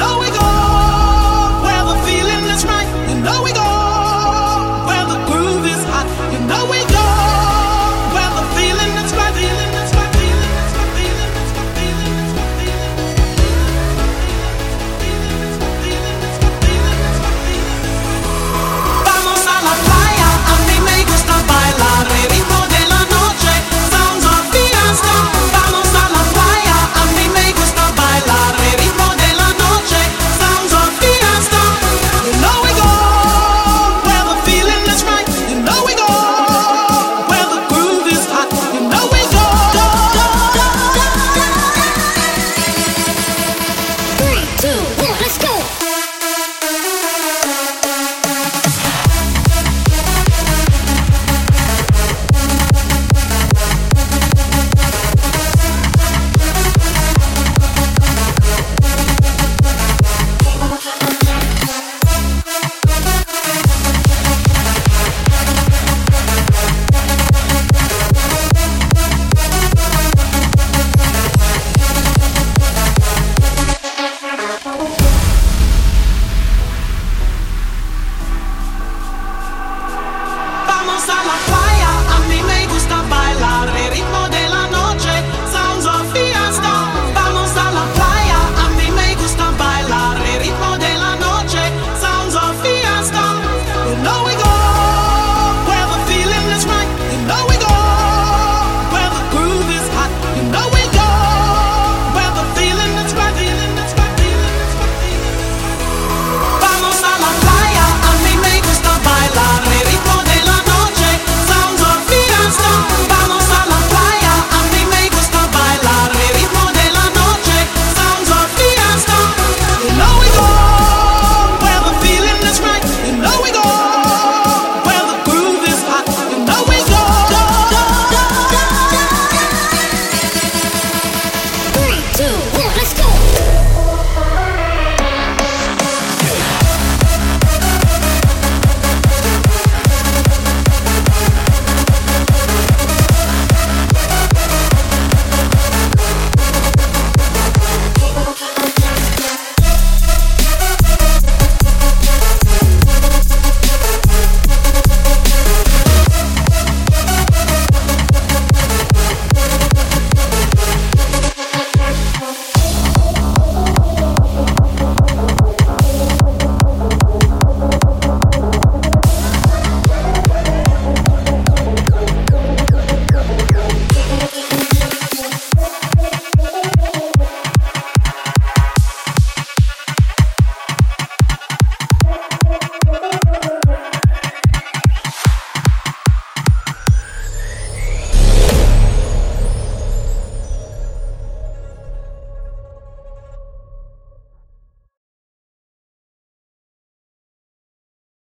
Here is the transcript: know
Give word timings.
know 0.00 0.29